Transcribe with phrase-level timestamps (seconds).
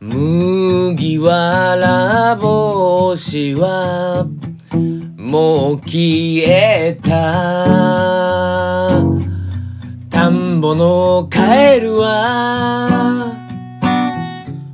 [0.00, 4.28] 麦わら帽子は
[5.16, 7.10] もう消えた。
[10.08, 13.34] 田んぼのカエルは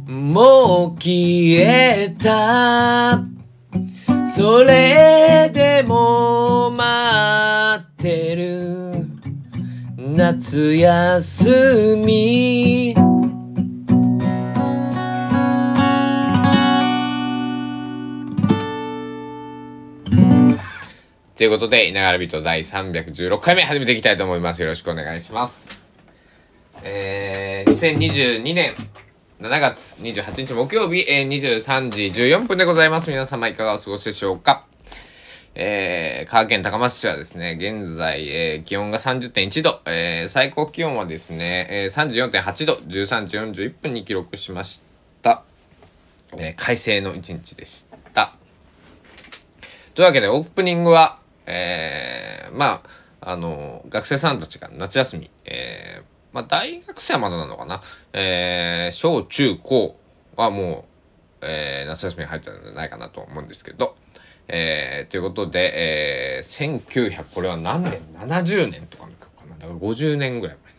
[0.07, 3.25] もう消えた。
[4.29, 9.06] それでも待ってる。
[9.96, 13.14] 夏休み。
[21.36, 24.62] ということで、稲がらビート第316回目始めていきたいと思います。
[24.62, 25.82] よろしくお願いします。
[26.84, 28.76] えー、2022年
[29.40, 33.10] 7月28日木曜日、えー、23時14分でございます。
[33.10, 34.64] 皆様いかがお過ごしでしょうか？
[35.56, 44.82] えー、香川県高松市はですね、現在、えー、気温が30.1度、えー、最高気温はですね、えー、34.8度、13時41分に記録しまし
[45.20, 45.42] た。
[46.36, 48.32] えー、快晴の一日でした。
[49.96, 52.83] というわけで、オープニングは、えー、ま
[53.20, 57.81] あ、あの、学生さんたちが夏休み、えー、まあ、大学生はまだなのかな、
[58.12, 59.98] えー、小中高
[60.37, 60.87] はも
[61.42, 63.97] う、えー、夏休みに入ったんじゃないかなと思うんですけど、
[64.48, 69.56] えー、ということで、えー、1900これは何年 ?70 年とかの曲かな。
[69.59, 70.72] だから50年ぐらい前。
[70.72, 70.78] の、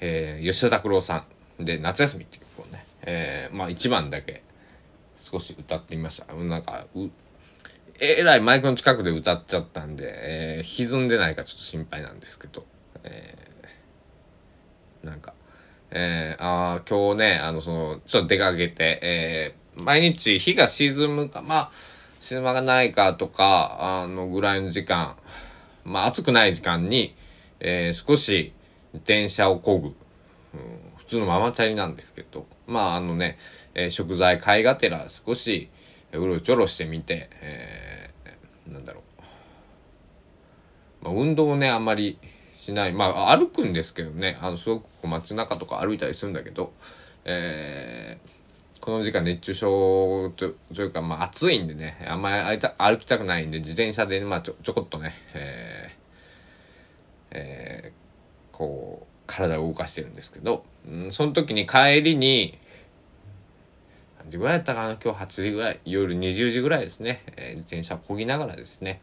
[0.00, 1.24] えー、吉田拓郎さ
[1.60, 4.42] んで「夏休み」っていう曲をね、えー、まあ1番だけ
[5.20, 6.32] 少し歌ってみました。
[6.34, 7.08] なんかう
[8.00, 12.64] えらいマイクの近くで歌っちゃったんで、えー、歪んでないかちょっと心配なんですけど、
[13.02, 15.34] えー、なんか、
[15.90, 21.70] えー、あ今日ねあのそのちょっと出かけて、えー、毎日日が沈むかまあ
[22.20, 25.16] 沈まがないかとかあのぐらいの時間
[25.84, 27.16] まあ暑くない時間に、
[27.58, 28.52] えー、少し
[29.04, 29.94] 電車を漕ぐ、うん、
[30.96, 33.38] 普通のママチャリなんですけどまああのね、
[33.74, 35.68] えー、食材買いがてら少し
[36.12, 37.87] うろちょろしてみて、えー、
[38.72, 39.02] なんだろ
[41.02, 42.18] う、まあ、運動をねあんまり
[42.54, 42.92] しない。
[42.92, 44.36] まあ歩くんですけどね。
[44.40, 46.72] あのすごく街中とか歩いたりするんだけど、
[47.24, 50.44] えー、この時間熱中症と
[50.82, 52.04] いうか、まあ、暑いんでね。
[52.08, 55.98] あんまり歩きたくないんで自転車で、まあ、ちょちょこっとね、えー
[57.30, 62.58] えー、こう体を動かしてるんですけど、うん、その時に帰りに
[64.28, 64.98] 何時ぐらいやったかな？
[65.02, 69.00] 今日8時ぐらい夜20時ぐらいですね、えー、自転車こぎながらですね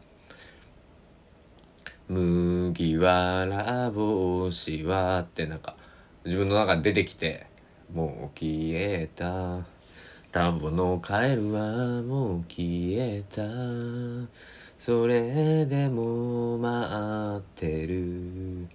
[2.08, 5.76] 「麦わら帽子は」ってなんか
[6.24, 7.46] 自分の中出てきて
[7.92, 9.66] 「もう消えた」
[10.30, 13.42] 「田んぼのカエルはもう消えた」
[14.78, 18.68] 「それでも待ってる。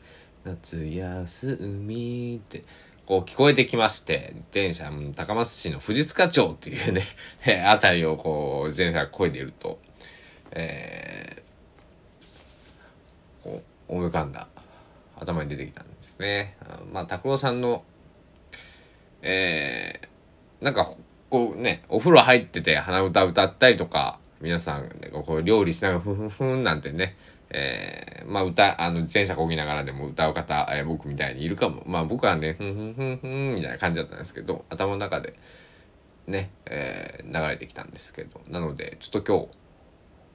[0.44, 2.64] 夏休み」って
[3.06, 7.04] こう聞こえてきまして、自転車、高松市の藤塚町っていうね、
[7.68, 9.80] あたりをこう、自転車が漕いでいると、
[10.52, 14.48] えー、こう、思い浮かんだ、
[15.18, 16.56] 頭に出てきたんですね。
[16.92, 17.84] まあ、拓郎さんの、
[19.22, 20.94] えー、なんか、
[21.30, 24.90] こうね、お風呂入ってて鼻歌歌ったりとか、皆さん、
[25.26, 27.16] こう料理しながらふんふんふんなんてね、
[27.54, 31.84] えー、まあ歌、あの、自転車こぎながらでも歌う方、えー、僕みたいにいるかも。
[31.86, 35.34] まあ僕はね、ふんふんふんふんみたいな感じだったんですけど、頭の中で
[36.28, 39.50] ね、えー、流れてきたんですけど、なので、ちょっと今日、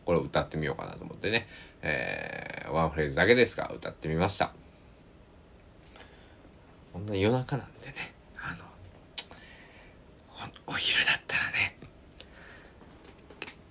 [0.04, 1.48] これを歌ってみようかなと思ってね、
[1.80, 4.52] えー、ワンフレーズだけですが、歌ってみました。
[6.92, 7.94] こんな夜中なんでね、
[8.38, 8.64] あの、
[10.66, 11.78] お昼だったらね、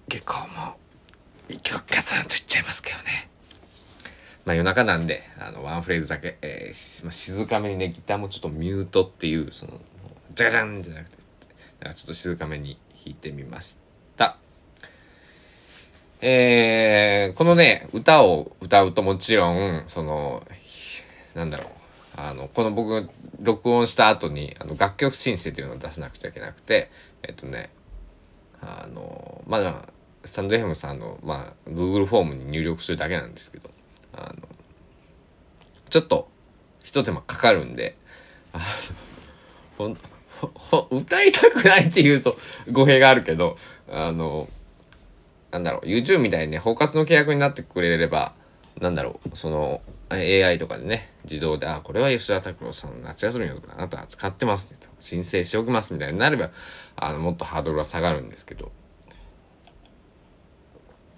[0.09, 0.78] 結構も
[1.50, 3.34] う、一曲ガツンと言っちゃいますけどね。
[4.45, 9.81] まあ夜中なんで、あの、ワンフレーズだけ、えーまあ、静かめにね、ギターもちょっとミュートっていう、その、
[10.35, 11.17] ジャジャンじゃなくて、
[11.81, 13.78] なんかちょっと静かめに弾いてみまし
[14.16, 14.38] た。
[16.22, 20.45] えー、このね、歌を歌うともちろん、その、
[21.34, 21.67] なんだろう、
[22.16, 23.09] あの、この僕、
[23.41, 26.90] 録音した後に、あの、楽曲申請っていうのを出さなくちゃいけなくて、
[27.23, 27.69] えっとね、
[28.61, 29.90] あの、まだ、
[30.23, 33.69] スタンド FM さんの、まあ、Google フォームに入力するだけなんですけど、
[34.16, 34.35] あの、
[35.90, 36.29] ちょっと、
[36.84, 37.97] 一手間かかるんで、
[38.53, 38.64] あの、
[39.78, 39.97] ほん、
[40.41, 42.38] ほ、ほ、歌いたくないって言うと
[42.72, 43.58] 語弊があるけど、
[43.90, 44.47] あの、
[45.52, 48.34] なんだろう、YouTube みたいにね、包括の契約になってくれれば、
[48.82, 56.52] なんだろう、その、AI とかでね、自動で、あ、これは吉田拓郎さんの夏休みのあなたは使ってますねと、申請しておきますみたいになれば、
[56.96, 58.72] あの、もっとハードルは下がるんですけど、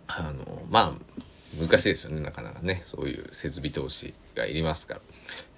[0.07, 1.23] あの、まあ、
[1.55, 5.01] 難しいですよね、なかなかね、そういう設備投資がいりますから。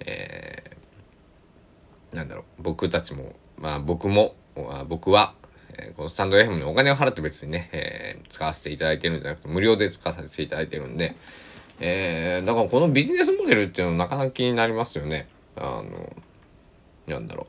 [0.00, 4.34] えー、なんだろう、僕たちも、まあ僕も、
[4.88, 5.34] 僕は、
[5.74, 11.14] えー、このスタンド FM にお金を払って別にね、えー、使わせていただいてるんじゃなくて無料で使わせていただいてるんで、
[11.80, 15.28] えー、だからこのビジネスモデルっていうのはなかなか気になりますよね。
[15.56, 16.16] あの、
[17.06, 17.46] なんだろ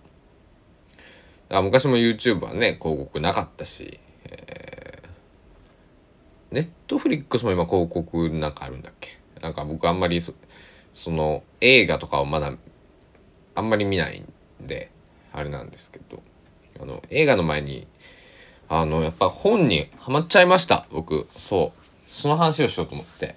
[1.50, 1.56] う。
[1.56, 4.81] あ昔も YouTube はね、広告なかったし、えー、
[6.52, 9.18] ネットフリックスも今広告なんかあるんだっけ？
[9.42, 10.34] なんか僕あんまりそ
[11.12, 12.54] の映画とかをまだ
[13.56, 14.92] あんまり見ないんで、
[15.34, 16.22] あれなんですけど、
[16.82, 17.88] あの、映画の前に、
[18.70, 21.28] あの、やっぱ本にハマっちゃいました、僕。
[21.32, 21.82] そう。
[22.14, 23.36] その話をしようと思って。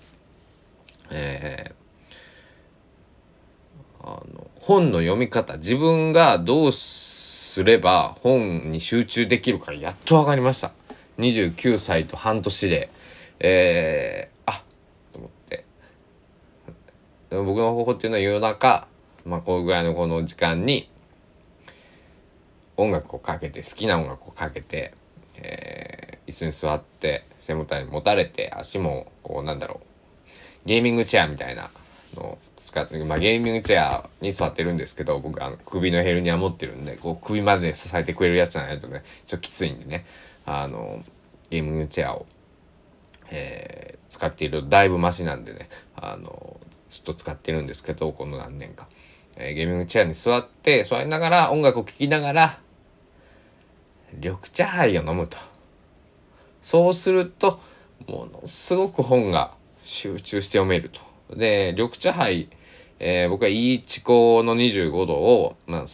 [1.10, 10.72] えー、あの、本の読み方、自分がどうすれば本に集中できるかやっと分かりました。
[11.19, 12.90] 29歳と半年で、
[13.40, 14.62] えー、あ
[15.12, 15.64] と思って。
[17.31, 18.86] 僕の方法っていうのは夜中、
[19.25, 20.88] まあ、こうぐらいのこの時間に、
[22.76, 24.94] 音楽をかけて、好きな音楽をかけて、
[25.36, 31.70] えー、椅子に座って、背もたれに持たれて、足も、こう、なんだろう、ゲーミングチェアみたいな
[32.14, 40.04] のを使って、まあ、ゲーミングチェアに座ってるんですけど、僕、あの、首のヘルニア持ってるんで、こう、首まで支えてくれるやつじゃないとね、ちょっときついんでね、
[40.46, 41.02] あの、
[41.50, 42.26] ゲーミングチェアを、
[43.31, 48.88] えー、使っているだいぶマシなんでね、あの、ずっと使ってるんですけど、この何年か。
[49.37, 52.59] えー、ゲーミングチェアに座って、座りながら音楽を聴きながら、
[54.12, 55.37] 緑茶杯を飲むと。
[56.62, 57.61] そうすると、
[58.06, 61.00] ものすごく本が集中して読めると。
[61.37, 62.49] で、緑茶杯、
[63.00, 65.85] えー、僕はいいチコの25度を、まあ、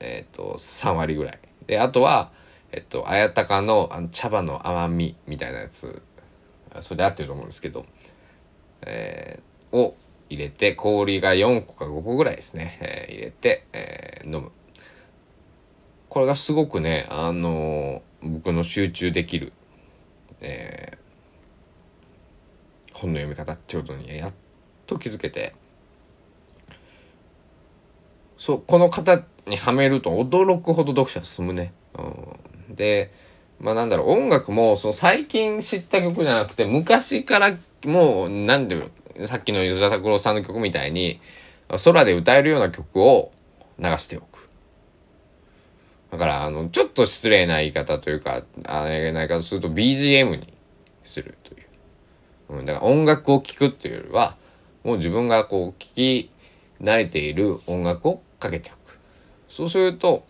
[0.00, 1.38] えっ、ー、と、3割ぐらい。
[1.66, 2.32] で、あとは、
[2.72, 6.02] えっと、綾鷹のあの茶葉の甘みみたいなやつ、
[6.80, 7.86] それで合ってると思うんですけど、
[8.82, 9.96] えー、を
[10.28, 14.52] 入れて、氷が4個か5個ぐらいですね、えー、入れて、えー、飲む。
[16.08, 19.52] これがすごくね、あの僕の集中できる、
[20.40, 24.32] えー、本の読み方ってことにやっ
[24.86, 25.54] と気づけて、
[28.38, 31.72] そう、この型にはめると驚くほど読者進むね。
[31.94, 33.12] うん、で、
[33.62, 37.56] まあなんだろう、音楽もその最近知った曲じゃなくて、昔から
[37.86, 38.90] もう、なんで
[39.24, 41.20] さっきの吉田拓郎さんの曲みたいに、
[41.84, 43.30] 空で歌えるような曲を
[43.78, 44.48] 流しておく。
[46.10, 50.52] だから、あの、ちょっと失礼な言い方というか、あれない方すると BGM に
[51.04, 51.58] するとい
[52.50, 52.58] う。
[52.58, 54.36] うん、だから音楽を聴くっていうよりは、
[54.82, 56.30] もう自分がこう聴き
[56.80, 58.98] 慣れている音楽をかけておく。
[59.48, 60.24] そうすると、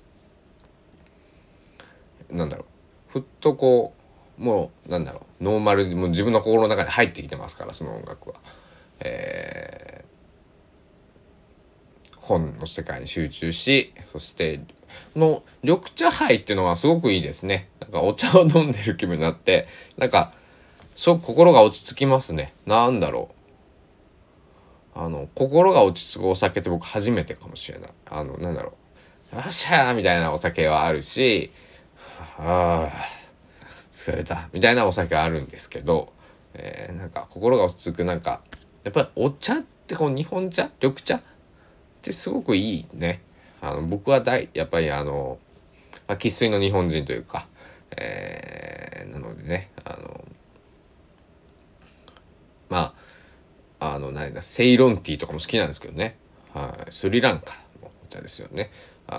[2.30, 2.71] なんだろう、
[3.12, 3.94] ふっとこ
[4.38, 8.36] う、もう、なんだろう、ノーマルにもう自分の心の中に入ってきてますから、その音楽は。
[9.04, 14.60] えー、本の世界に集中しそして
[15.14, 17.68] この緑茶杯っていうのはすごくいいですね。
[17.80, 19.66] なんかお茶を飲んでる気分になって
[19.96, 20.32] なんか
[20.94, 22.52] すごく心が落ち着きますね。
[22.66, 23.30] なんだろ
[24.94, 24.98] う。
[24.98, 27.90] あの心が落ち着くお酒って僕初めてかもしれない。
[28.06, 28.74] あのなんだろ
[29.32, 31.50] う「よっしゃー」みたいなお酒はあるし
[32.38, 32.92] 「ああ
[33.92, 36.12] 疲れた」みたいなお酒あるんですけど、
[36.54, 38.42] えー、なんか心が落ち着くなんか
[38.84, 41.20] やっぱりお茶ってこう日本茶緑茶っ
[42.00, 43.22] てすごくいいね。
[43.60, 45.38] あの僕は大やっぱりあの
[46.08, 47.46] 生、粋、の日本人というか、
[47.96, 50.24] えー、なのでねあの
[52.68, 52.94] ま
[53.78, 56.16] ああの何だセイロンティーとかも好きなんですけどね、
[56.54, 58.70] はい、スリランカのお茶ですよね。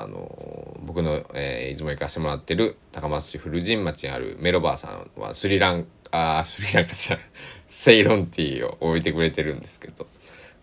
[0.02, 7.20] あの僕の、えー、いつも行かせてもらってる高松市古神町にあるメロバーさんはスリランあスリランカじゃ
[7.68, 10.06] セイロンティーを置いてくれてるんですけど。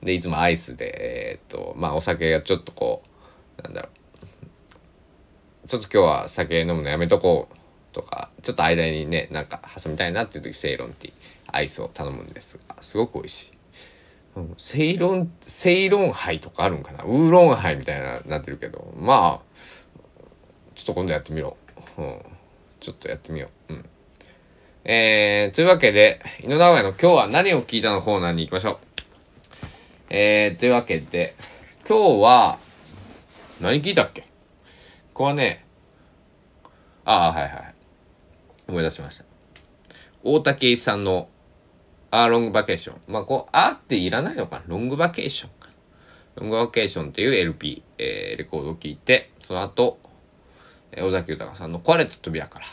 [0.03, 3.03] でいつもアイスでえー、っとまあお酒がちょっとこ
[3.59, 3.89] うなんだろ
[5.65, 5.69] う。
[5.69, 7.55] ちょっと今日は酒飲むのやめとこう
[7.95, 11.15] とかちょっと間にねなんか挟みたいなっていう時セイロンティー
[11.53, 13.60] アイスを頼むんですがすごく美味しい。
[14.37, 17.03] うん、セイロン、セイロンハイとかあるんかな？
[17.05, 19.61] ウーロンハイみたいななってるけど、まあ、
[20.75, 21.57] ちょっと今度やってみろ。
[21.99, 22.23] うん。
[22.79, 23.73] ちょっとやってみよう。
[23.75, 23.85] うん。
[24.85, 28.79] えー、というわけで、井野直哉の今日は何を聞いたのコーナーに行きましょう。
[30.09, 31.35] えー、というわけで、
[31.87, 32.59] 今日は、
[33.61, 34.23] 何聞いたっけ？
[34.23, 34.27] こ
[35.15, 35.67] こはね、
[37.05, 37.75] ああ、はいはい。
[38.69, 39.25] 思い出しました。
[40.23, 41.29] 大竹さんの、
[42.11, 43.01] あロングバケーション。
[43.07, 45.69] まあ、こう、あっていらないのかなロングバケーションか。
[46.37, 49.99] ロングバケーションっていう LP、えー、レコードを聴いて、その後、
[50.99, 52.67] 尾崎豊さんの壊れた扉から、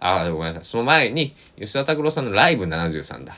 [0.00, 0.64] あ、ごめんなさい。
[0.64, 3.36] その前に、吉田拓郎さんのライブ73だ。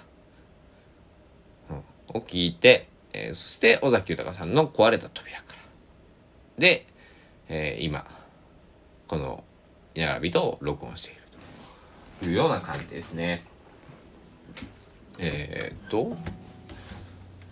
[1.70, 1.76] うん、
[2.18, 5.58] を聞いて、えー、そして尾崎豊さんの壊れた扉から。
[6.58, 6.86] で、
[7.48, 8.04] えー、今、
[9.08, 9.42] この
[9.94, 11.20] やらびと録音している
[12.20, 13.44] というような感じですね。
[15.18, 16.16] えー、っと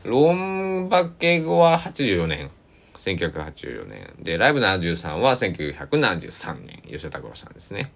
[0.05, 2.51] ロンバケ語は84年。
[2.95, 4.15] 1984年。
[4.21, 6.83] でライブ73は1973年。
[6.87, 7.93] 吉田拓郎さんですね。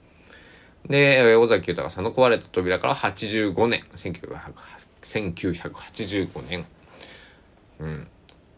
[0.89, 3.83] で尾崎豊さんの壊れた扉から85年。
[3.91, 6.67] 1985年。
[7.81, 8.07] うん。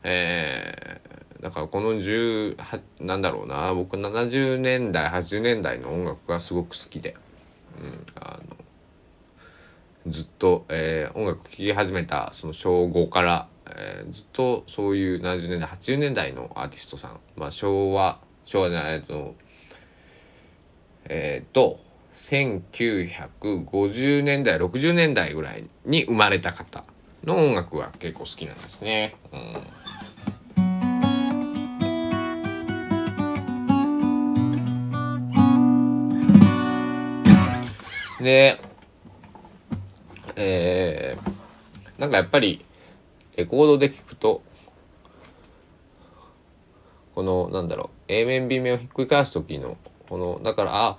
[0.02, 2.56] えー、だからこの10
[3.00, 3.72] なんだろうな。
[3.74, 7.14] 僕70年代80年代の音楽がすごく好きで、
[7.80, 8.56] うん、あの
[10.08, 19.34] ずっと、えー、音楽聴き始めたその小5から、えー、ずっとそういう70年代80年代のアーティストさん、まあ、昭和昭和じゃないと
[21.08, 21.80] えっ、ー、と
[22.14, 26.84] 1950年代60年代ぐらいに生まれた方
[27.24, 29.16] の音楽は結構好きなんですね。
[38.18, 38.60] うん、で
[40.36, 42.64] えー、なんかやっぱり
[43.36, 44.42] レコードで聴くと
[47.14, 49.76] このなんだろう A 面 B 面をひっくり返す時の
[50.08, 50.98] このだからあ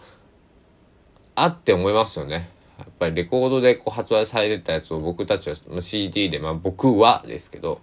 [1.35, 2.49] あって思いますよね。
[2.79, 7.79] やっぱりレコードでこう発売されてたやつを僕たちは CD で、まあ僕はですけど、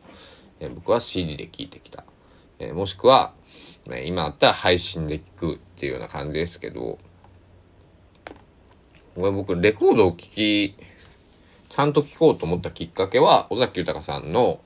[0.59, 2.05] え僕は CD で聴いてきた。
[2.59, 3.33] えもしくは、
[3.87, 6.99] ね、今あったら配信で聴くっていうような感じですけど、
[9.15, 10.75] これ僕レコードを聴き、
[11.75, 14.61] ちゃんと聴こうと思ったきっかけは、尾崎豊さんの、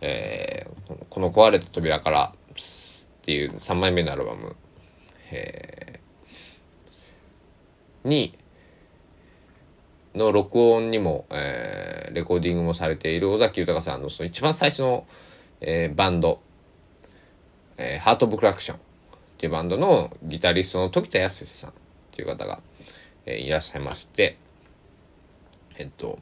[0.00, 4.56] えー、この壊れた扉からっていう3枚目のアルバム、
[5.30, 8.08] えー。
[8.08, 8.36] に
[10.16, 15.06] の録音にも、えー、レコーディングもされている尾崎豊さんのその一番最初の、
[15.60, 16.40] えー、バンド、
[17.76, 18.80] えー、ハート・オブ・クラクションっ
[19.38, 21.74] ていうバンドのギタリストの時田康さんっ
[22.10, 22.60] ていう方が、
[23.24, 24.36] えー、いらっしゃいまして。
[25.78, 26.18] えっと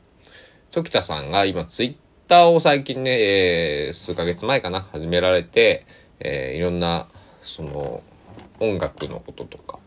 [0.79, 5.87] 時田さんが今ツイッターを最近ね、えー、数ヶ月前かな始められて、
[6.21, 7.09] えー、いろんな
[7.43, 8.03] その
[8.61, 9.79] 音楽のこととか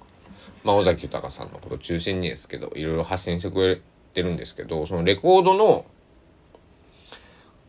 [0.64, 3.82] まあ、尾崎豊さんのこと中心にですけどいろいろ発信してくれ
[4.14, 5.86] てるんですけどそのレコードの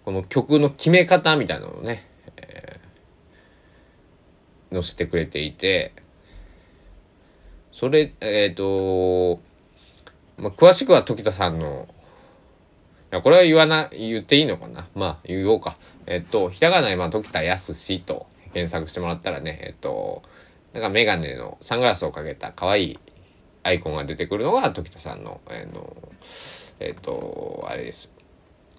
[0.04, 5.92] この曲の決め方みたいなのをね、えー、載せてくれていて
[7.72, 9.40] それえっ、ー、と、
[10.36, 11.88] まあ、詳しくは時田さんの
[13.12, 14.88] やこれは言わな言っていいのかな？
[14.94, 15.76] まあ言おうか。
[16.06, 20.22] えっ、とひらがなで、まあ、時田康と検索してもらったらねえっ、と
[20.72, 22.98] なんかメガネのサングラスをかけた可愛い
[23.62, 25.94] アイコンが出てくるのが時田さんの、えー、の
[26.80, 28.12] えっ、とあれです、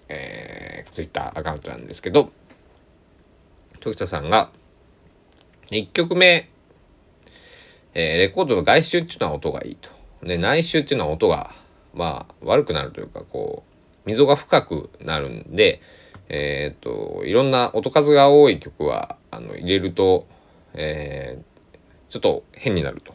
[0.08, 2.30] えー、ツイッターアカウントなんですけど
[3.80, 4.50] 時田さんが
[5.70, 6.50] 1曲目、
[7.94, 9.90] えー、レコードの外周っていうのは音がいいと。
[10.22, 11.50] で内周っていうのは音が
[11.94, 13.73] まあ悪くなるというかこう
[14.06, 15.80] 溝が深くなるんで
[16.28, 20.26] えっ、ー、といろんな音数が多い曲はあの入れると、
[20.74, 23.14] えー、ちょっと変になると。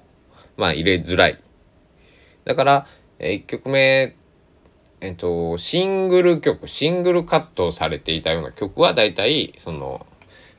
[0.58, 1.40] まあ入れづらい。
[2.44, 2.88] だから、
[3.20, 4.16] え1曲目、
[5.02, 10.06] えっと、シングル曲、シングルカットされていたような曲は大体、その、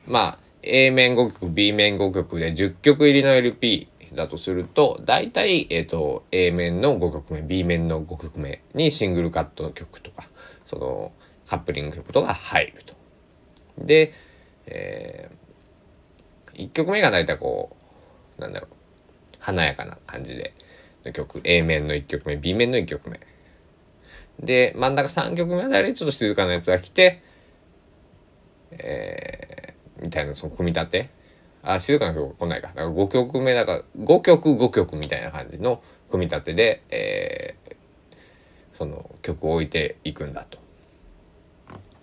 [0.07, 10.27] まあ、A 面5曲、B 面5曲で10曲入りの LP だとすると、大体、えっと、A 面の5曲目、B 面の5曲目にシングルカットの曲とか、
[10.65, 11.11] その、
[11.47, 12.95] カップリング曲とか入ると。
[13.77, 14.13] で、
[14.67, 17.75] えー、1曲目が大体こ
[18.37, 18.75] う、なんだろう
[19.39, 20.53] 華やかな感じで
[21.05, 23.19] の曲 A 面の1曲目 B 面の1曲目
[24.39, 27.23] で真ん中3曲目あたりちょっと静かなやつが来て
[28.71, 31.09] えー、みたいなその組み立て
[31.63, 37.75] あ静かな曲来ないかだか5曲目だから5曲5曲みたいな感じの組み立てで、えー、
[38.73, 40.59] その曲を置いていくんだと。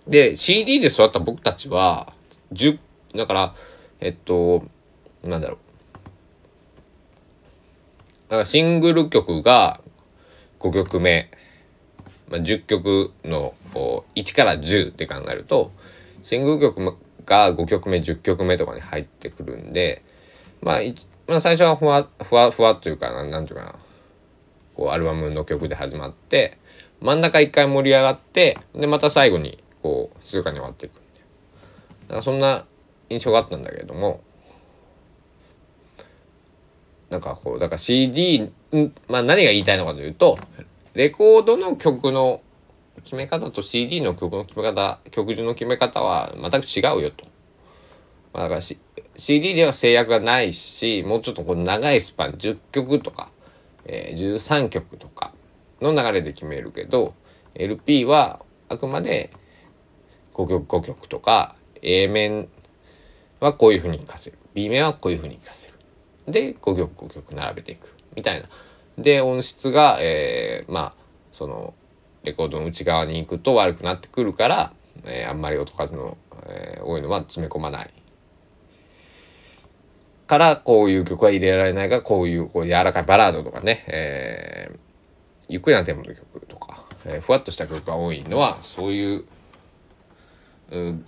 [0.07, 2.13] で CD で育った僕たちは
[2.53, 2.79] 10
[3.15, 3.55] だから
[3.99, 4.63] えっと
[5.23, 5.57] なんだろう
[8.29, 9.81] だからシングル曲が
[10.59, 11.29] 5曲目、
[12.29, 15.71] まあ、10曲のこう1から10って考えると
[16.23, 16.97] シングル曲
[17.29, 20.03] が5曲目10曲目とかに入ってくるんで、
[20.61, 20.79] まあ、
[21.27, 23.75] まあ最初はふわふわふわというかなんていうかな。
[24.75, 26.57] こうアルバムの曲で始まって
[27.01, 30.99] 真ん中一回盛り上がってでまた最後にこう静かに終わっていくだ
[32.07, 32.63] からそんな
[33.09, 34.21] 印象があったんだけれども。
[37.09, 38.51] なんかこうだから CD
[39.07, 40.37] まあ何が言いたいのかというと
[40.93, 42.41] レコードの曲の
[43.03, 47.25] 決め方と CD の曲の決め方曲順の決め方は全く違うよと。
[48.33, 48.61] まあ、だから、
[49.15, 53.29] CD では制約がないしもうちょっとこう長いスパン10曲とか、
[53.85, 55.33] えー、13曲とか
[55.81, 57.13] の流れで決めるけど
[57.55, 58.39] LP は
[58.69, 59.31] あくまで
[60.33, 62.47] 5曲5曲とか A 面
[63.39, 64.37] はこういうふうに聴かせる。
[64.53, 65.73] B 面はこういうふうに聴かせる。
[66.27, 67.95] で5曲5曲並べていく。
[68.15, 68.47] みたいな。
[68.97, 70.93] で音質が、えー、まあ
[71.31, 71.73] その
[72.29, 77.93] レコードの内側に行くと悪くなってくるから、えー、あんまり音数の、えー、多いのは詰め込まない。
[80.27, 84.77] からこういう曲は入れられないがこういうこう柔らかいバラードとかね、えー、
[85.49, 89.25] ゆっくりなテンポの曲とか、えー、ふわっとした曲が多いのはそういう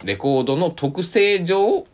[0.04, 1.86] レコードの特性上、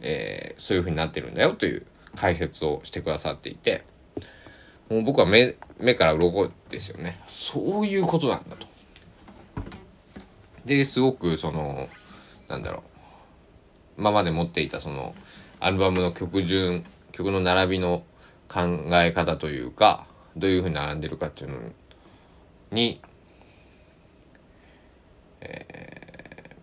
[0.00, 1.86] えー、そういう風になってるんだよという
[2.16, 3.84] 解説をしてくださっていて。
[4.92, 7.18] もう僕は目目から鱗ですよね。
[7.26, 8.66] そういうことなんだと。
[10.66, 11.88] ですごくその
[12.46, 12.80] なんだろ
[13.96, 14.00] う。
[14.00, 15.14] 今まで持っていたその
[15.60, 18.02] アルバムの曲順曲の並びの
[18.48, 18.60] 考
[18.92, 20.04] え方というか
[20.36, 21.56] どういうふうに並んでるかっていうの
[22.70, 23.00] に、
[25.40, 26.56] え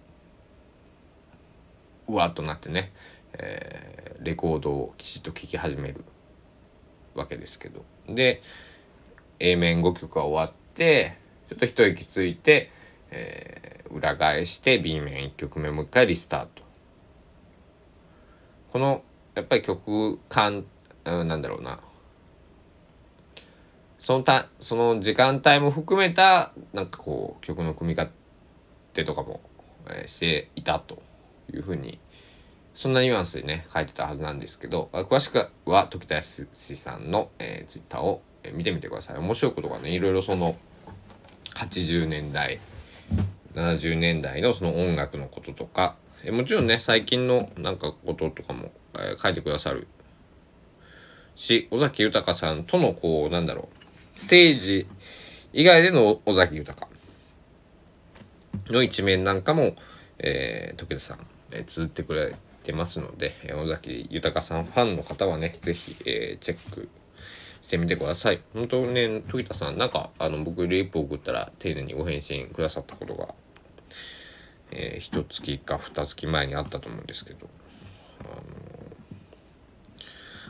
[2.07, 2.91] ー、うわっとなってね、
[3.33, 6.05] えー、レコードをきちっと聴き始める
[7.15, 7.83] わけですけど
[8.15, 8.41] で
[9.39, 11.17] A 面5曲が終わって
[11.49, 12.69] ちょっと一息ついて、
[13.11, 16.63] えー、裏返して B 面1曲目もう一回リスタート。
[18.71, 19.01] この
[19.33, 20.65] やっぱり曲感、
[21.05, 21.79] うん、なんだろうな。
[23.97, 28.11] そのたその時間帯も含めたなんかこう曲の組み勝
[28.93, 29.41] 手とかも、
[29.87, 31.01] えー、していたと
[31.53, 31.99] いうふうに
[32.79, 38.21] そんなニュアンスでね書いてたはずなんですけど詳しくは時田康さんの、えー、ツイッターを
[38.53, 39.17] 見てみてください。
[39.17, 40.55] 面白いことがねいろいろその
[41.55, 42.57] 80年代
[43.53, 49.85] 70年代のその音楽のこととかえもちろんね最近のなんかこととかも、えー、書いてくださる。
[51.35, 53.67] し尾崎豊さんとのこうなんだろ
[54.15, 54.87] うステージ
[55.51, 56.87] 以外での尾崎豊
[58.69, 59.75] の一面なんかも、
[60.17, 61.17] えー、時田さん、
[61.51, 66.89] えー、綴ってくれてますので、尾崎豊さんファンの方はね、是非、えー、チェック
[67.61, 68.41] してみてください。
[68.53, 73.33] 本当ね、時田さん、なんか、あの、僕、リップ送ったら丁寧にご返信くださったことが、
[74.71, 77.47] えー、一月か二月前にあったと思うんですけど、
[78.21, 78.41] あの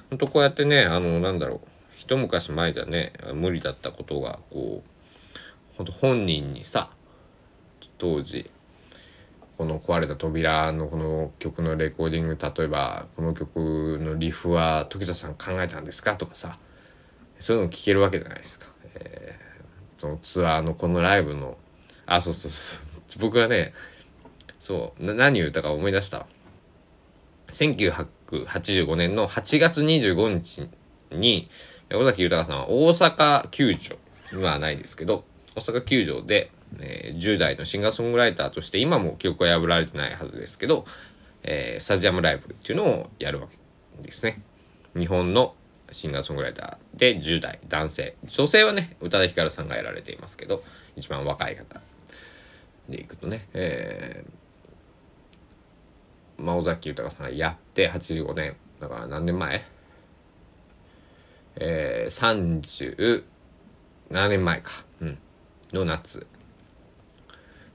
[0.09, 1.67] 本当こうやってね、あの、なんだろう、
[1.99, 6.91] 一昔前じゃね無理だったことがこう本当本人にさ
[7.97, 8.49] 当時
[9.59, 16.57] この壊れた扉のこの曲のレコーディング例えばこの曲のリフは時田さん考えたんですかとかさ
[17.39, 18.67] そういうの聞けるわけじゃないですか。
[18.95, 21.57] えー、そのツアーのこのライブの
[22.05, 23.73] あそうそうそう僕はね
[24.59, 26.25] そう何言ったか思い出した
[27.49, 30.69] 1985年の8月25日
[31.11, 31.49] に
[31.93, 33.97] 尾崎豊さんは大阪球場
[34.31, 40.85] 今はないですけど大阪球場で、えー、10代のシンガーソングライターとして今も記録は破られてないはずですけど、
[41.43, 43.57] えー、スタジアムライブっていうのをやるわけ
[44.01, 44.41] ですね。
[44.95, 45.55] 日本の
[45.91, 48.15] シンガーソングライターで10代男性。
[48.25, 50.61] 女性はね宇多田ヒカルさんがやられていますけど
[50.95, 51.81] 一番若い方
[52.87, 58.55] でいくとね、えー、まあ、尾崎豊さんがやって85年。
[58.79, 59.61] だから何年前？
[61.61, 63.23] えー、
[64.11, 65.17] 37年前か、うん、
[65.73, 66.25] の夏、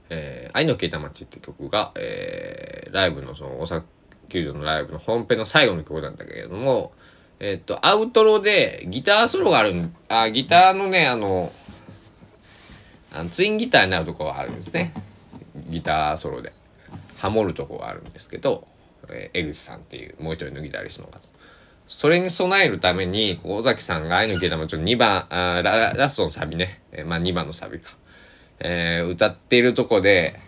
[0.09, 3.83] えー、愛の消えた街って曲が、えー、ライブのその大阪
[4.29, 6.91] 球場のライブの本編の最後の曲なんだけれども、
[7.39, 11.51] えっ、と、アウトロでギターソロがあるん、あ、ギターのね、あの、
[13.13, 14.93] あのツインギターになるとこがあるんですね。
[15.69, 16.53] ギターソロで。
[17.17, 18.67] ハモるとこがあるんですけど、
[19.09, 21.19] えー、江口さんっていうもう一人のギタリストの方。
[21.87, 27.95] それに備えるために、尾崎さんが愛の毛玉ちょっと2番、あララストのサビね、えー、まあ2番のサビか、
[28.59, 30.39] えー、歌っているとこで、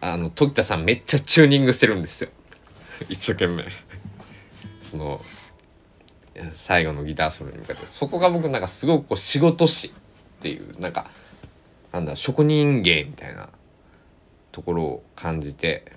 [0.00, 2.30] あの、時田さんめっちゃチューニングしてるんですよ。
[3.08, 3.64] 一生懸命。
[4.80, 5.20] その、
[6.54, 9.90] 最後のギターソロに向かって、そこが僕なんかすごくこう仕事師っ
[10.40, 11.10] ていう、なんか、
[11.92, 13.50] なんだ、職人芸みたいな
[14.52, 15.92] ところを感じて、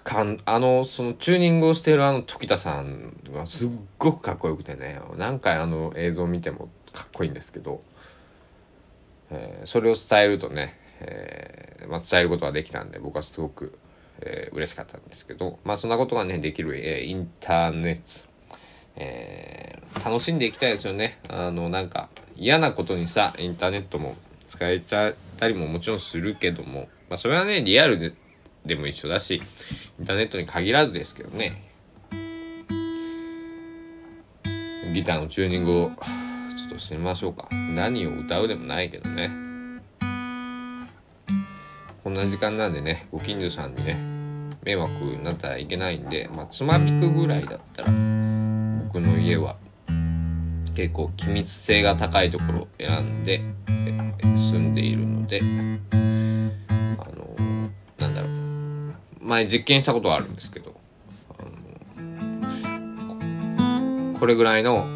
[0.00, 5.00] かんあのそのチューニングをしているあの時田さんがすっごくかっこよくてね。
[5.16, 7.82] 何回あの映像を見てもかっこいいんですけど、
[9.30, 13.78] えー、それを伝えるとね、えーまあ、伝えることができたんで僕はすごく、
[14.20, 15.58] えー、嬉しかったんですけど。
[15.64, 18.28] まあそんなことがねできる、えー、インターネット、
[18.96, 21.18] え、楽しんでいきたいですよね。
[21.28, 24.16] あのなんか嫌なことにさインターネットも
[24.48, 28.12] 使えちゃったりももちろんするけども、まあ、それはねリアルで
[28.64, 29.42] でも一緒だし
[29.98, 31.70] インターネットに限らずですけどね。
[34.92, 35.90] ギターのチューニングを
[36.56, 37.48] ちょっとしてみましょうか。
[37.74, 39.30] 何を歌うでもないけどね。
[42.04, 43.98] こんな時間なんでねご近所さんにね
[44.62, 47.88] 迷惑になったらいけないんでまあつまみくぐらいだったら
[48.84, 49.56] 僕の家は
[50.74, 55.40] 結構機密性が高いところを選んで住んでいるので
[59.24, 60.74] 前実験したことはあるんですけど
[64.18, 64.86] これぐらいの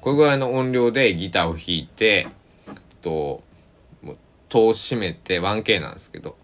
[0.00, 2.26] これぐらいの音量でギターを弾いて
[3.02, 3.42] と
[4.02, 4.16] もう
[4.48, 6.36] 戸を閉めて 1K なんですけど、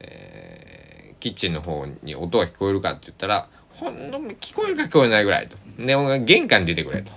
[0.00, 5.56] えー、キッチンの方に音が聞こえるかって言ったらほんの聞こえるか聞こえないぐらいと。
[5.78, 7.12] で、玄関に出てくれと。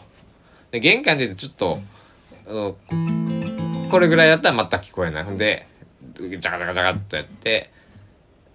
[0.71, 1.77] で、玄関でちょっと、
[2.47, 2.75] あの、
[3.89, 5.23] これぐらいだったら全く聞こえない。
[5.23, 5.65] ほんで、
[6.15, 7.69] ジャカジャカジャカっとやって、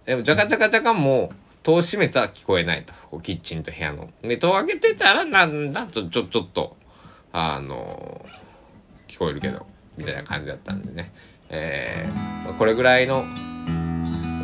[0.05, 2.95] でもジャカジャカジャカも戸を閉めたら聞こえないと。
[3.11, 4.09] こうキッチンと部屋の。
[4.23, 6.77] で、戸を開けてたら、なんだとちょ、ちょっと、
[7.33, 8.25] あの、
[9.07, 11.13] 聞こえるけど、みたいな感じだったんでね。
[11.51, 13.25] えー、これぐらいの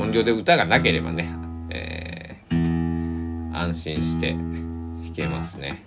[0.01, 1.35] 音量で歌がなければね、
[1.71, 5.85] えー、安心して弾けますね。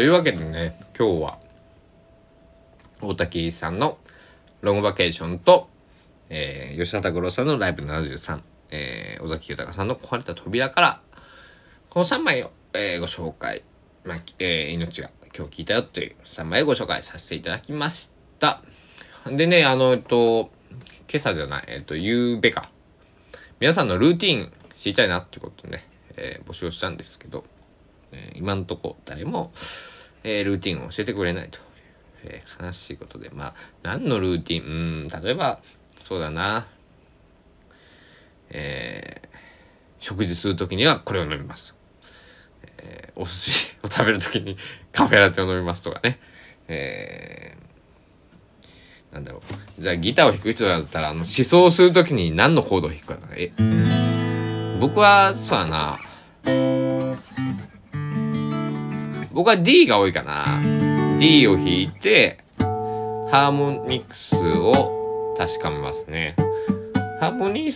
[0.00, 1.38] というわけでね今日は
[3.02, 3.98] 大竹さんの
[4.62, 5.68] ロングバケーションと、
[6.30, 11.00] えー、吉田拓郎さんのライブ73、えー、尾崎豊さんの壊れた扉から
[11.90, 13.62] この3枚を、えー、ご紹介、
[14.06, 18.62] まあえー、命が今日聞いたよという3枚をご紹介させていただきました。
[19.26, 20.50] でねあのえっと
[21.10, 22.70] 今朝じゃないえっと夕べか。
[23.60, 25.84] 皆さんのルーティン知りたいなってことでね、
[26.16, 27.44] えー、募集したんですけど。
[28.12, 29.52] え、今んとこ誰も、
[30.22, 31.60] えー、ルーティンを教えてくれないと、
[32.24, 33.30] えー、悲しいことで。
[33.30, 34.64] まあ何のルーティン？
[34.64, 34.68] う
[35.06, 35.60] ん例えば
[36.04, 36.66] そうだな。
[38.50, 39.36] えー、
[40.00, 41.78] 食事する時にはこれを飲みます、
[42.78, 44.56] えー、お寿司を食べる時に
[44.90, 46.18] カフェラテを飲みますとかね。
[46.66, 49.38] えー、なんだろ
[49.78, 49.80] う。
[49.80, 53.52] じゃあギターを弾く人だったらあの思想をする時に何のコードを弾くかなえ
[54.80, 55.98] 僕はそうだな。
[59.32, 60.60] 僕は D が多いかな。
[61.18, 62.38] D を弾いて
[63.30, 66.34] ハーモニクスを確かめますね。
[67.20, 67.70] ハーモニ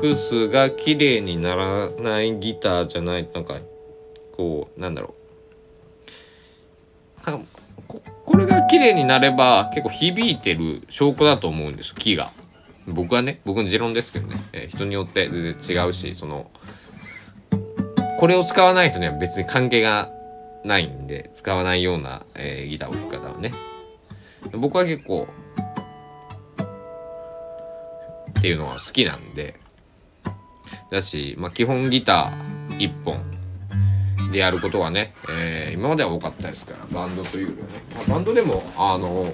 [0.00, 3.56] クスが綺麗にならないギターじゃないなんか
[4.36, 5.14] こうなんだろ
[7.26, 7.40] う。
[7.88, 12.30] ここれが綺麗になれば結構響いてる証拠だと思うんです木が。
[12.86, 16.50] 僕はね僕の持論ですけどね、えー、人によって全然違うしその
[18.18, 20.10] これを使わない人には別に関係が
[20.64, 23.52] ないんで使わないような、えー、ギターを弾く方はね。
[24.52, 25.28] 僕は結構
[28.38, 29.60] っていうのは好きなんで。
[30.90, 33.20] だし、まあ、基本ギター1本
[34.32, 37.74] でやることはね、えー、今までは多かったですからバンドというよりはね、
[38.08, 39.32] バンドでもあの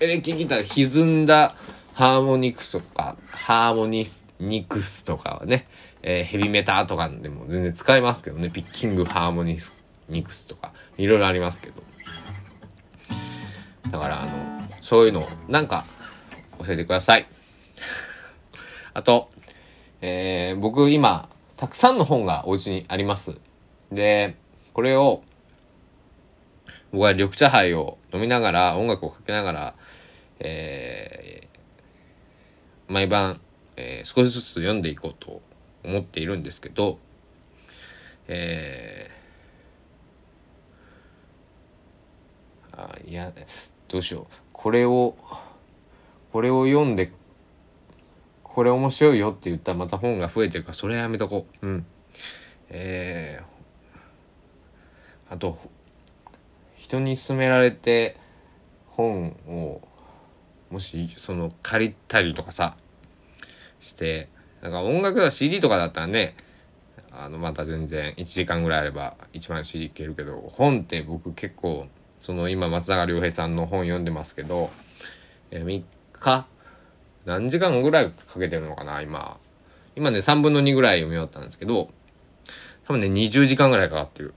[0.00, 1.54] エレキギター歪んだ
[1.94, 5.66] ハーモニクスとかハーモニクスとかはね、
[6.02, 8.50] えー、ヘビメタとかでも全然使えますけどね。
[8.50, 9.72] ピッキングハーモニス
[10.08, 11.82] ニクスとかいろいろありますけど。
[13.90, 15.84] だからあのそういうのなんか
[16.64, 17.26] 教えてください。
[18.94, 19.30] あと、
[20.00, 23.38] えー、僕今たくさんの本がお家にあります。
[23.92, 24.36] で
[24.72, 25.22] これを
[26.92, 29.74] 僕は緑茶杯を飲みながら音楽をかけながら、
[30.40, 33.40] えー、毎晩、
[33.76, 35.42] えー、少しずつ読んでいこうと
[35.84, 36.98] 思っているんですけど、
[38.28, 39.10] え
[42.76, 43.32] あいや
[43.88, 44.34] どうしよう。
[44.52, 45.16] これを
[46.32, 47.10] これを読んで
[48.42, 51.66] これ面白いよって言ったらまた本が増えてるからそれはやめとこう。
[51.66, 51.86] うん。
[52.68, 55.58] えー、あと
[56.74, 58.16] 人に勧められて
[58.86, 59.80] 本を
[60.70, 62.76] もしその借りたりとかさ
[63.80, 64.28] して
[64.62, 66.34] なんか音楽は CD とかだったらね
[67.12, 71.86] あのまた全然1時間ぐらいあれば1枚 CD いけるけど本って僕結構
[72.26, 74.70] その今松永良平さんの本読んでますけど、
[75.52, 76.46] えー、3日？
[77.24, 79.38] 何時間ぐらいかけてるのかな今。
[79.94, 81.88] 今ね3分の2ぐらい読み終わったんですけど
[82.88, 84.34] 多分ね20時間ぐらいかかってる。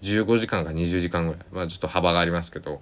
[0.00, 1.40] 15時間か20時間ぐらい。
[1.52, 2.80] まあちょっと幅がありますけど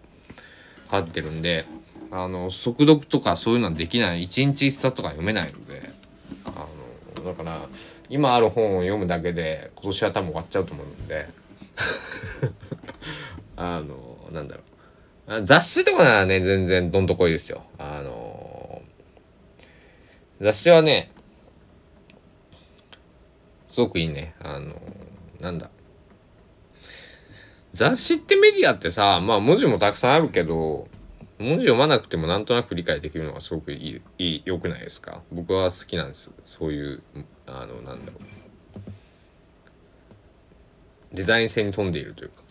[0.85, 1.66] かかってるんで
[2.12, 4.23] あの速読とかそういうのはできない。
[4.23, 5.83] 1日1冊とか読めないので
[6.44, 6.64] あ
[7.18, 7.66] のだから
[8.09, 11.27] 今ある本を読むだけで今年は多分終わっちゃうと思うんで。
[13.59, 14.62] あのなんだろ
[15.40, 15.44] う。
[15.44, 17.64] 雑誌とかならね全然どんとこいですよ。
[17.77, 18.83] あの
[20.40, 21.11] 雑誌はね
[23.68, 24.35] すごくいいね。
[24.40, 24.81] あの
[25.40, 25.71] なんだ。
[27.73, 30.88] 雑誌ってメディアってさまあ文字もたくさんあるけど
[31.38, 35.23] 文字読まなくてもなんとなく理解できるのがすごくいいいい良くないですか？
[35.33, 36.31] 僕は好きなんです。
[36.44, 37.03] そういう
[37.47, 38.23] あのなんだろう。
[41.12, 42.42] デザイン性に富んでいるというか、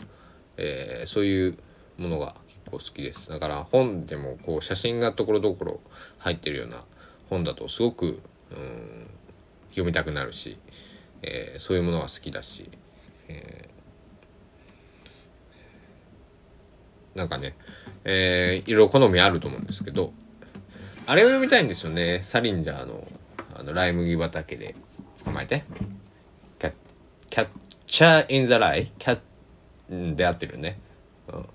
[0.58, 1.58] えー、そういう
[1.98, 3.30] ものが結構好きです。
[3.30, 5.80] だから本でもこう写真がところどころ
[6.20, 6.84] 入ってるような
[7.30, 8.06] 本だとすごく、
[8.52, 9.08] うん、
[9.70, 10.58] 読みたくなるし、
[11.22, 12.70] えー、そういうものが好きだし、
[13.28, 17.56] えー、なんかね、
[18.04, 20.14] えー、いろいろ好みあると思うんですけど
[21.06, 22.20] あれを読みたいんですよね。
[22.24, 23.08] サリンジャーの
[23.56, 24.76] あのライ麦畑で
[25.24, 25.64] 捕まえて。
[26.60, 26.74] キャ
[27.30, 27.48] キャッ
[27.88, 29.20] チャー・イン・ザ・ライキャッ
[29.90, 30.80] で合ってるね、
[31.28, 31.46] うん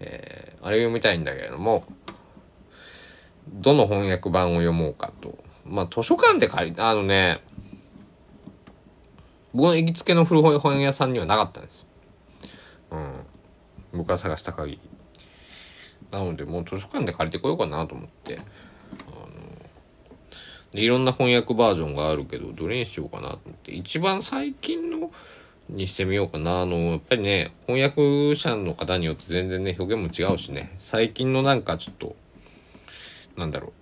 [0.00, 1.84] えー、あれ読みたいんだけれども
[3.50, 7.42] どの翻訳版を読もうかとまあ図書館で借りあのね
[9.54, 11.86] 僕の行きつけの古本屋さんにはなかったんです。
[12.90, 13.12] うん。
[13.92, 14.80] 僕が探した限り。
[16.10, 18.38] なので、もう図書館で借りてこようかなと思って。
[18.38, 19.28] あの
[20.72, 23.72] でいろんな翻訳バージョンがあるけど、どれにしようかなと思って。
[23.72, 25.10] 一番最近の
[25.68, 26.60] にしてみようかな。
[26.60, 30.74] あの、やっぱりね、翻訳者の方によって全然ね、表現も違うしね。
[30.78, 32.16] 最近のなんかちょっと、
[33.36, 33.72] なんだろ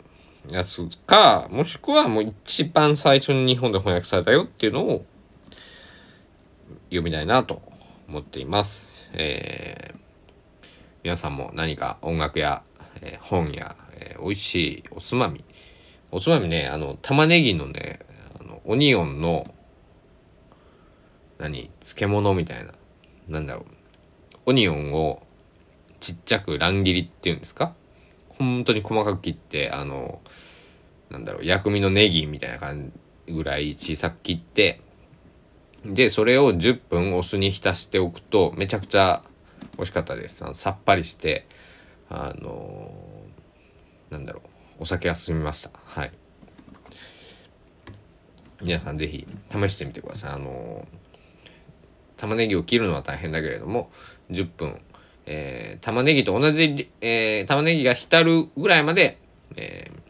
[0.50, 0.54] う。
[0.54, 5.04] やつか、もしくはもう一番最初に日本で翻訳されたよっていうのを
[6.84, 7.62] 読みたいなと
[8.08, 9.10] 思っています。
[9.12, 9.96] えー、
[11.02, 12.62] 皆さんも何か音楽や、
[13.00, 15.44] えー、本や、えー、美味しいおつまみ
[16.10, 18.00] おつまみねあの玉ねぎのね
[18.38, 19.46] あのオニオンの
[21.38, 22.72] 何漬物みたいな
[23.28, 23.64] なんだろう
[24.46, 25.22] オニオンを
[26.00, 27.74] ちっちゃく乱切りっていうんですか？
[28.28, 30.20] 本当に細かく切ってあの
[31.10, 32.92] なんだろう薬味のネギみたいな感
[33.26, 34.80] じぐらい小さく切って
[35.84, 39.22] で、それを10分お酢に浸しておくと、めちゃくちゃ
[39.76, 40.44] 美味しかったです。
[40.44, 41.46] あのさっぱりして、
[42.10, 44.42] あのー、なんだろ
[44.80, 45.70] う、お酒が進みました。
[45.84, 46.12] はい。
[48.60, 50.30] 皆さんぜひ試してみてください。
[50.32, 50.88] あの、
[52.16, 53.90] 玉ねぎを切るのは大変だけれども、
[54.30, 54.80] 10分、
[55.26, 59.18] えー、玉ねぎと同じ、えー、玉ねぎが浸るぐらいまで、
[59.56, 60.00] えー、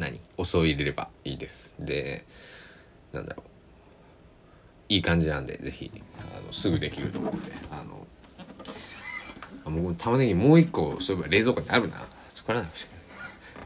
[0.00, 0.20] 何？
[0.36, 1.74] お酢を入れればいいです。
[1.78, 2.24] で、
[3.12, 3.52] なんだろう。
[4.88, 8.06] いい感じなんで是非あのすぐできると思うんであの
[9.64, 12.04] あもう玉ねぎもう一個そういえば冷蔵庫にあるな。
[12.34, 12.88] 作らなくちゃ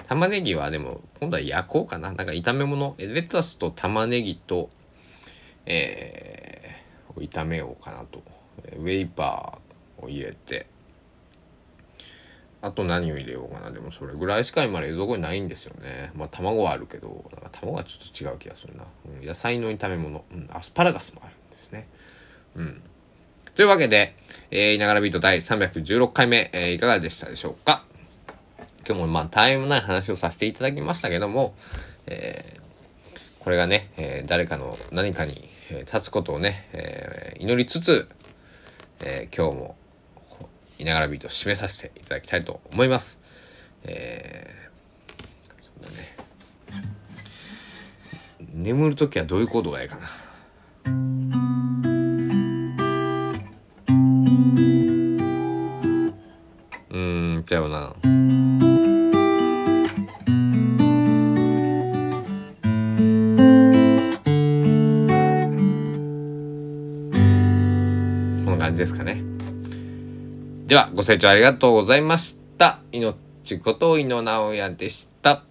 [0.07, 2.12] 玉ねぎはでも今度は焼こうかな。
[2.12, 2.94] なんか炒め物。
[2.99, 4.70] レタスと玉ねぎと
[5.64, 6.65] えー、
[7.20, 8.22] 炒めようかなと。
[8.79, 10.66] ウェイパーを入れて。
[12.62, 13.70] あと何を入れようかな。
[13.70, 16.11] でもそれぐらいしか今冷蔵庫にないんですよね。
[16.14, 18.85] まあ卵はあるけどなんか卵はちょっと違う気がするな、
[19.20, 21.87] うん、野菜の炒め物、うん、アスパラガスもあるんですね。
[22.57, 22.83] うん。
[23.55, 24.14] というわけで、
[24.50, 27.85] えー、いながらビート第316回目、えー、いかがでしたでしょうか。
[28.87, 31.55] 今日もまあタイムない話をさせていただきましたけども、
[32.07, 38.09] えー、これがね、えー、誰かの何かに、立つことをね、えー、祈りつつ、
[39.00, 39.76] えー、今日も
[40.79, 43.20] いながらビート締めさせていただきたいと思います。
[43.85, 45.22] えー、
[45.62, 46.16] そうだね。
[48.55, 50.09] 眠るときはどういう行動がいいかな。
[56.90, 57.94] うん、ちゃうな。
[68.77, 69.23] じですかね。
[70.67, 72.81] では、ご清聴ありがとうございました。
[72.93, 73.17] 命
[73.59, 75.46] こと井野直哉でした。